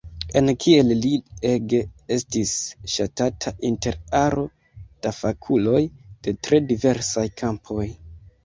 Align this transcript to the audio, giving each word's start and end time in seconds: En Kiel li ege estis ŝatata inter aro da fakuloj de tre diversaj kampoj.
En 0.39 0.47
Kiel 0.63 0.87
li 1.01 1.11
ege 1.49 1.81
estis 2.15 2.53
ŝatata 2.95 3.53
inter 3.71 3.99
aro 4.23 4.47
da 5.07 5.15
fakuloj 5.19 5.83
de 6.29 6.35
tre 6.49 6.63
diversaj 6.73 7.29
kampoj. 7.45 7.89